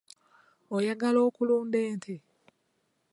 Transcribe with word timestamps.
Oyagala 0.75 1.19
okulunda 1.27 1.77
ente? 1.89 2.15